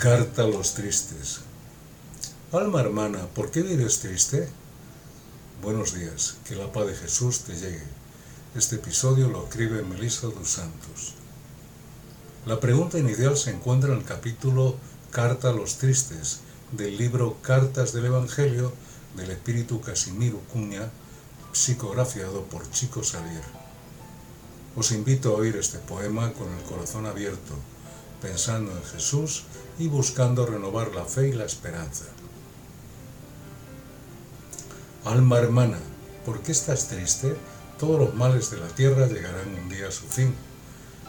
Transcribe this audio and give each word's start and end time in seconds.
Carta 0.00 0.44
a 0.44 0.46
los 0.46 0.72
tristes. 0.72 1.40
Alma 2.52 2.80
hermana, 2.80 3.26
¿por 3.34 3.50
qué 3.50 3.60
vives 3.60 3.98
triste? 3.98 4.48
Buenos 5.60 5.92
días, 5.92 6.38
que 6.46 6.56
la 6.56 6.72
paz 6.72 6.86
de 6.86 6.94
Jesús 6.94 7.40
te 7.40 7.54
llegue. 7.54 7.82
Este 8.54 8.76
episodio 8.76 9.28
lo 9.28 9.44
escribe 9.44 9.82
Melissa 9.82 10.28
dos 10.28 10.48
Santos. 10.48 11.16
La 12.46 12.58
pregunta 12.60 12.98
inicial 12.98 13.36
se 13.36 13.50
encuentra 13.50 13.92
en 13.92 13.98
el 13.98 14.04
capítulo 14.06 14.76
Carta 15.10 15.50
a 15.50 15.52
los 15.52 15.76
tristes 15.76 16.40
del 16.72 16.96
libro 16.96 17.36
Cartas 17.42 17.92
del 17.92 18.06
Evangelio 18.06 18.72
del 19.18 19.30
Espíritu 19.32 19.82
Casimiro 19.82 20.40
Cuña, 20.50 20.88
psicografiado 21.52 22.44
por 22.44 22.70
Chico 22.70 23.02
Xavier. 23.02 23.44
Os 24.76 24.92
invito 24.92 25.28
a 25.28 25.40
oír 25.40 25.56
este 25.56 25.78
poema 25.78 26.32
con 26.32 26.50
el 26.54 26.62
corazón 26.62 27.04
abierto 27.04 27.54
pensando 28.20 28.72
en 28.72 28.82
Jesús 28.84 29.44
y 29.78 29.88
buscando 29.88 30.46
renovar 30.46 30.94
la 30.94 31.04
fe 31.04 31.28
y 31.28 31.32
la 31.32 31.44
esperanza. 31.44 32.04
Alma 35.04 35.38
hermana, 35.38 35.78
¿por 36.26 36.40
qué 36.40 36.52
estás 36.52 36.88
triste? 36.88 37.34
Todos 37.78 37.98
los 37.98 38.14
males 38.14 38.50
de 38.50 38.58
la 38.58 38.68
tierra 38.68 39.06
llegarán 39.06 39.54
un 39.54 39.68
día 39.70 39.88
a 39.88 39.90
su 39.90 40.06
fin. 40.06 40.34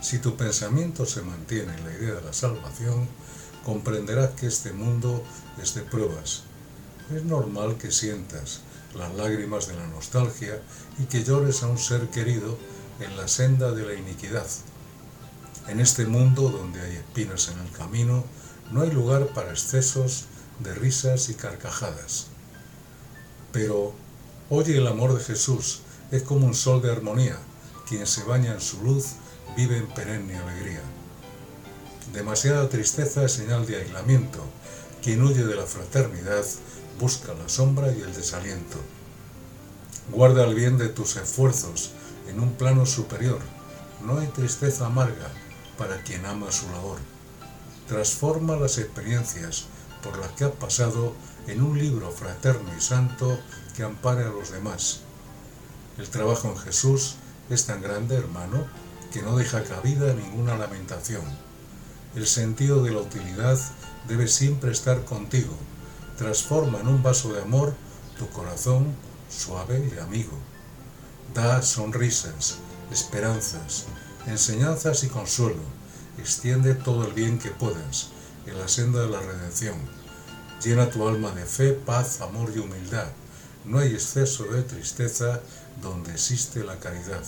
Si 0.01 0.19
tu 0.19 0.37
pensamiento 0.37 1.05
se 1.05 1.21
mantiene 1.21 1.75
en 1.75 1.85
la 1.85 1.93
idea 1.93 2.13
de 2.15 2.21
la 2.21 2.33
salvación, 2.33 3.07
comprenderás 3.65 4.31
que 4.31 4.47
este 4.47 4.71
mundo 4.71 5.23
es 5.61 5.75
de 5.75 5.81
pruebas. 5.81 6.43
Es 7.13 7.23
normal 7.25 7.77
que 7.77 7.91
sientas 7.91 8.61
las 8.95 9.13
lágrimas 9.15 9.67
de 9.67 9.75
la 9.75 9.87
nostalgia 9.87 10.61
y 10.97 11.05
que 11.05 11.23
llores 11.23 11.61
a 11.63 11.67
un 11.67 11.77
ser 11.77 12.09
querido 12.09 12.57
en 12.99 13.17
la 13.17 13.27
senda 13.27 13.71
de 13.71 13.85
la 13.85 13.93
iniquidad 13.93 14.47
en 15.67 15.79
este 15.79 16.05
mundo 16.05 16.49
donde 16.49 16.81
hay 16.81 16.95
espinas 16.95 17.49
en 17.49 17.59
el 17.59 17.71
camino, 17.71 18.23
no 18.71 18.81
hay 18.81 18.91
lugar 18.91 19.27
para 19.27 19.51
excesos 19.51 20.25
de 20.59 20.73
risas 20.73 21.29
y 21.29 21.33
carcajadas. 21.33 22.27
Pero 23.51 23.93
oye 24.49 24.77
el 24.77 24.87
amor 24.87 25.17
de 25.17 25.23
Jesús, 25.23 25.81
es 26.11 26.23
como 26.23 26.45
un 26.45 26.53
sol 26.53 26.81
de 26.81 26.91
armonía, 26.91 27.37
quien 27.87 28.05
se 28.07 28.23
baña 28.23 28.53
en 28.53 28.61
su 28.61 28.81
luz 28.83 29.13
vive 29.55 29.77
en 29.77 29.87
perenne 29.87 30.37
alegría. 30.37 30.81
Demasiada 32.13 32.67
tristeza 32.69 33.23
es 33.23 33.31
señal 33.31 33.65
de 33.65 33.77
aislamiento, 33.77 34.39
quien 35.01 35.23
huye 35.23 35.43
de 35.43 35.55
la 35.55 35.65
fraternidad 35.65 36.45
busca 36.99 37.33
la 37.33 37.49
sombra 37.49 37.91
y 37.91 38.01
el 38.01 38.13
desaliento. 38.13 38.77
Guarda 40.11 40.45
el 40.45 40.55
bien 40.55 40.77
de 40.77 40.89
tus 40.89 41.15
esfuerzos 41.15 41.91
en 42.29 42.39
un 42.39 42.53
plano 42.53 42.85
superior, 42.85 43.39
no 44.05 44.19
hay 44.19 44.27
tristeza 44.27 44.85
amarga, 44.85 45.29
para 45.77 46.01
quien 46.03 46.25
ama 46.25 46.51
su 46.51 46.69
labor. 46.71 46.99
Transforma 47.87 48.55
las 48.55 48.77
experiencias 48.77 49.65
por 50.03 50.17
las 50.17 50.31
que 50.31 50.45
has 50.45 50.51
pasado 50.51 51.13
en 51.47 51.61
un 51.61 51.77
libro 51.77 52.11
fraterno 52.11 52.69
y 52.77 52.81
santo 52.81 53.39
que 53.75 53.83
ampare 53.83 54.23
a 54.23 54.29
los 54.29 54.51
demás. 54.51 55.01
El 55.97 56.09
trabajo 56.09 56.49
en 56.49 56.57
Jesús 56.57 57.15
es 57.49 57.65
tan 57.65 57.81
grande, 57.81 58.15
hermano, 58.15 58.65
que 59.11 59.21
no 59.21 59.35
deja 59.35 59.63
cabida 59.63 60.13
ninguna 60.13 60.55
lamentación. 60.55 61.23
El 62.15 62.27
sentido 62.27 62.83
de 62.83 62.91
la 62.91 62.99
utilidad 62.99 63.59
debe 64.07 64.27
siempre 64.27 64.71
estar 64.71 65.03
contigo. 65.05 65.53
Transforma 66.17 66.79
en 66.79 66.87
un 66.87 67.03
vaso 67.03 67.33
de 67.33 67.41
amor 67.41 67.73
tu 68.17 68.29
corazón 68.29 68.95
suave 69.29 69.91
y 69.93 69.99
amigo. 69.99 70.37
Da 71.33 71.61
sonrisas, 71.61 72.57
esperanzas, 72.91 73.85
enseñanzas 74.27 75.03
y 75.03 75.07
consuelo. 75.07 75.61
Extiende 76.17 76.75
todo 76.75 77.05
el 77.05 77.13
bien 77.13 77.39
que 77.39 77.49
puedas 77.51 78.09
en 78.45 78.57
la 78.57 78.67
senda 78.67 79.01
de 79.01 79.09
la 79.09 79.19
redención. 79.19 79.75
Llena 80.63 80.89
tu 80.89 81.07
alma 81.07 81.31
de 81.31 81.45
fe, 81.45 81.73
paz, 81.73 82.21
amor 82.21 82.51
y 82.55 82.59
humildad. 82.59 83.07
No 83.65 83.79
hay 83.79 83.93
exceso 83.93 84.45
de 84.45 84.63
tristeza 84.63 85.41
donde 85.81 86.11
existe 86.11 86.63
la 86.63 86.77
caridad. 86.79 87.23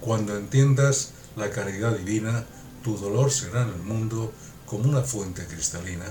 Cuando 0.00 0.36
entiendas 0.36 1.12
la 1.36 1.50
caridad 1.50 1.96
divina, 1.96 2.44
tu 2.82 2.96
dolor 2.96 3.30
será 3.30 3.62
en 3.62 3.68
el 3.68 3.82
mundo 3.82 4.32
como 4.66 4.88
una 4.88 5.02
fuente 5.02 5.46
cristalina. 5.46 6.06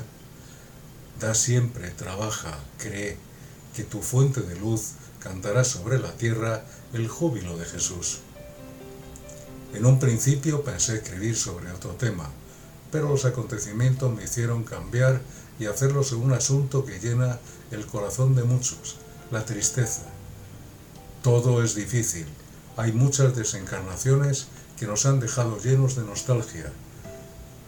Da 1.19 1.35
siempre, 1.35 1.91
trabaja, 1.91 2.57
cree, 2.77 3.17
que 3.75 3.83
tu 3.83 4.01
fuente 4.01 4.41
de 4.41 4.55
luz 4.59 4.93
cantará 5.19 5.63
sobre 5.63 5.99
la 5.99 6.13
tierra 6.13 6.65
el 6.93 7.07
júbilo 7.07 7.57
de 7.57 7.65
Jesús. 7.65 8.21
En 9.73 9.85
un 9.85 9.99
principio 9.99 10.63
pensé 10.63 10.95
escribir 10.95 11.37
sobre 11.37 11.71
otro 11.71 11.91
tema, 11.91 12.29
pero 12.91 13.07
los 13.07 13.23
acontecimientos 13.23 14.13
me 14.13 14.25
hicieron 14.25 14.65
cambiar 14.65 15.21
y 15.59 15.65
hacerlo 15.65 16.03
sobre 16.03 16.25
un 16.25 16.33
asunto 16.33 16.85
que 16.85 16.99
llena 16.99 17.39
el 17.71 17.85
corazón 17.85 18.35
de 18.35 18.43
muchos, 18.43 18.97
la 19.31 19.45
tristeza. 19.45 20.03
Todo 21.23 21.63
es 21.63 21.73
difícil, 21.73 22.25
hay 22.75 22.91
muchas 22.91 23.33
desencarnaciones 23.35 24.47
que 24.77 24.87
nos 24.87 25.05
han 25.05 25.21
dejado 25.21 25.57
llenos 25.59 25.95
de 25.95 26.03
nostalgia, 26.03 26.71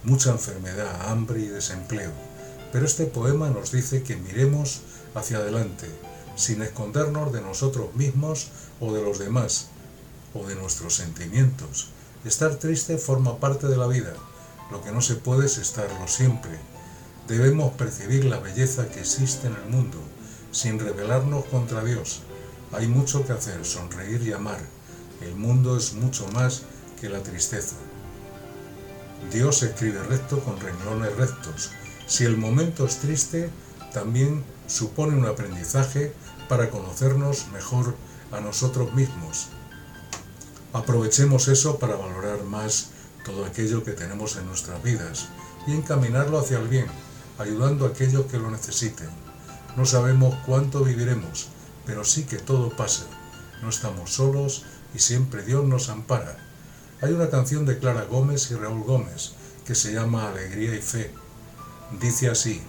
mucha 0.03 0.31
enfermedad, 0.31 1.09
hambre 1.09 1.39
y 1.39 1.47
desempleo. 1.47 2.11
Pero 2.73 2.85
este 2.85 3.05
poema 3.05 3.49
nos 3.49 3.71
dice 3.71 4.03
que 4.03 4.17
miremos 4.17 4.81
hacia 5.15 5.37
adelante, 5.37 5.87
sin 6.35 6.61
escondernos 6.63 7.31
de 7.31 7.41
nosotros 7.41 7.95
mismos 7.95 8.49
o 8.81 8.91
de 8.91 9.01
los 9.01 9.19
demás, 9.19 9.67
o 10.33 10.45
de 10.47 10.55
nuestros 10.55 10.95
sentimientos. 10.95 11.89
Estar 12.25 12.55
triste 12.55 12.97
forma 12.97 13.39
parte 13.39 13.67
de 13.67 13.77
la 13.77 13.87
vida. 13.87 14.13
Lo 14.71 14.81
que 14.81 14.91
no 14.91 15.01
se 15.01 15.15
puede 15.15 15.45
es 15.45 15.57
estarlo 15.57 16.07
siempre. 16.07 16.57
Debemos 17.27 17.73
percibir 17.73 18.25
la 18.25 18.39
belleza 18.39 18.89
que 18.89 19.01
existe 19.01 19.47
en 19.47 19.55
el 19.55 19.69
mundo, 19.69 19.97
sin 20.51 20.79
rebelarnos 20.79 21.45
contra 21.45 21.83
Dios. 21.83 22.21
Hay 22.71 22.87
mucho 22.87 23.25
que 23.25 23.33
hacer, 23.33 23.63
sonreír 23.65 24.21
y 24.23 24.33
amar. 24.33 24.59
El 25.21 25.35
mundo 25.35 25.77
es 25.77 25.93
mucho 25.93 26.27
más 26.29 26.63
que 26.99 27.09
la 27.09 27.21
tristeza. 27.21 27.75
Dios 29.31 29.63
escribe 29.63 30.01
recto 30.03 30.39
con 30.39 30.59
renglones 30.59 31.15
rectos. 31.15 31.71
Si 32.07 32.25
el 32.25 32.37
momento 32.37 32.85
es 32.85 32.97
triste, 32.97 33.49
también 33.93 34.43
supone 34.67 35.15
un 35.15 35.25
aprendizaje 35.25 36.13
para 36.49 36.69
conocernos 36.69 37.47
mejor 37.53 37.95
a 38.31 38.41
nosotros 38.41 38.93
mismos 38.93 39.49
Aprovechemos 40.73 41.47
eso 41.47 41.77
para 41.77 41.95
valorar 41.95 42.43
más 42.43 42.89
todo 43.23 43.45
aquello 43.45 43.83
que 43.83 43.91
tenemos 43.91 44.35
en 44.37 44.47
nuestras 44.47 44.81
vidas 44.81 45.27
y 45.67 45.73
encaminarlo 45.73 46.39
hacia 46.39 46.57
el 46.57 46.67
bien, 46.67 46.87
ayudando 47.37 47.85
a 47.85 47.89
aquellos 47.89 48.25
que 48.25 48.39
lo 48.39 48.49
necesiten. 48.49 49.09
No 49.77 49.85
sabemos 49.85 50.35
cuánto 50.45 50.83
viviremos, 50.83 51.49
pero 51.85 52.03
sí 52.03 52.23
que 52.23 52.37
todo 52.37 52.69
pasa. 52.69 53.05
No 53.61 53.69
estamos 53.69 54.13
solos 54.15 54.63
y 54.95 54.99
siempre 54.99 55.43
Dios 55.43 55.63
nos 55.63 55.89
ampara. 55.89 56.37
Hay 57.01 57.13
una 57.13 57.29
canción 57.29 57.65
de 57.65 57.77
Clara 57.77 58.05
Gómez 58.05 58.49
y 58.49 58.55
Raúl 58.55 58.83
Gómez 58.83 59.33
que 59.65 59.75
se 59.75 59.93
llama 59.93 60.29
Alegría 60.29 60.75
y 60.75 60.81
Fe. 60.81 61.11
Dice 62.01 62.29
así, 62.29 62.61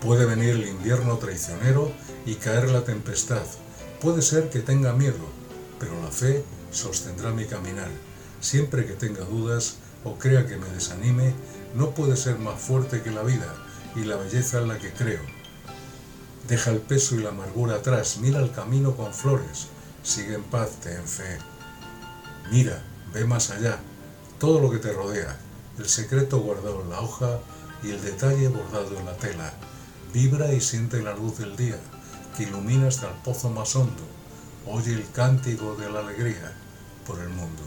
puede 0.00 0.26
venir 0.26 0.50
el 0.50 0.68
invierno 0.68 1.16
traicionero 1.16 1.90
y 2.26 2.34
caer 2.34 2.70
la 2.70 2.84
tempestad. 2.84 3.42
Puede 4.00 4.20
ser 4.20 4.50
que 4.50 4.60
tenga 4.60 4.92
miedo, 4.92 5.43
pero 5.84 6.00
la 6.00 6.10
fe 6.10 6.42
sostendrá 6.70 7.30
mi 7.30 7.44
caminar. 7.44 7.90
Siempre 8.40 8.86
que 8.86 8.94
tenga 8.94 9.22
dudas 9.24 9.76
o 10.02 10.14
crea 10.14 10.46
que 10.46 10.56
me 10.56 10.68
desanime, 10.68 11.34
no 11.74 11.90
puede 11.90 12.16
ser 12.16 12.38
más 12.38 12.58
fuerte 12.58 13.02
que 13.02 13.10
la 13.10 13.22
vida 13.22 13.54
y 13.94 14.04
la 14.04 14.16
belleza 14.16 14.62
en 14.62 14.68
la 14.68 14.78
que 14.78 14.92
creo. 14.92 15.20
Deja 16.48 16.70
el 16.70 16.78
peso 16.78 17.16
y 17.16 17.22
la 17.22 17.30
amargura 17.30 17.76
atrás, 17.76 18.16
mira 18.18 18.40
el 18.40 18.50
camino 18.50 18.96
con 18.96 19.12
flores, 19.12 19.66
sigue 20.02 20.34
en 20.34 20.44
paz, 20.44 20.70
ten 20.82 21.06
fe. 21.06 21.38
Mira, 22.50 22.82
ve 23.12 23.26
más 23.26 23.50
allá, 23.50 23.78
todo 24.38 24.60
lo 24.60 24.70
que 24.70 24.78
te 24.78 24.92
rodea, 24.92 25.36
el 25.78 25.88
secreto 25.88 26.38
guardado 26.38 26.80
en 26.80 26.90
la 26.90 27.00
hoja 27.00 27.40
y 27.82 27.90
el 27.90 28.02
detalle 28.02 28.48
bordado 28.48 28.98
en 28.98 29.04
la 29.04 29.16
tela. 29.16 29.52
Vibra 30.14 30.52
y 30.52 30.62
siente 30.62 31.02
la 31.02 31.14
luz 31.14 31.38
del 31.38 31.56
día, 31.56 31.78
que 32.36 32.44
ilumina 32.44 32.88
hasta 32.88 33.08
el 33.08 33.16
pozo 33.22 33.50
más 33.50 33.76
hondo 33.76 34.14
oye 34.66 34.94
el 34.94 35.10
cántico 35.10 35.74
de 35.76 35.90
la 35.90 36.00
alegría 36.00 36.52
por 37.06 37.20
el 37.20 37.28
mundo. 37.28 37.62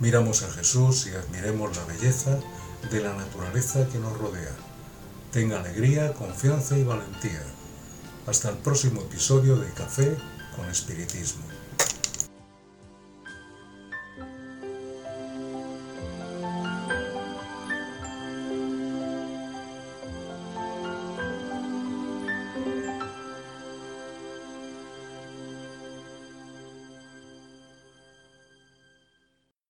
Miramos 0.00 0.42
a 0.42 0.50
Jesús 0.50 1.06
y 1.06 1.10
admiremos 1.10 1.76
la 1.76 1.84
belleza 1.84 2.38
de 2.90 3.00
la 3.00 3.14
naturaleza 3.14 3.88
que 3.88 3.98
nos 3.98 4.16
rodea. 4.16 4.54
Tenga 5.32 5.60
alegría, 5.60 6.14
confianza 6.14 6.78
y 6.78 6.84
valentía. 6.84 7.42
Hasta 8.26 8.50
el 8.50 8.58
próximo 8.58 9.00
episodio 9.00 9.56
de 9.56 9.70
Café 9.72 10.16
con 10.56 10.68
Espiritismo. 10.68 11.42